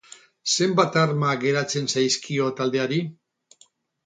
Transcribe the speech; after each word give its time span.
Zenbat 0.53 0.97
arma 1.01 1.35
gertatzen 1.43 1.91
zaizkio 1.97 2.49
taldeari? 2.63 2.99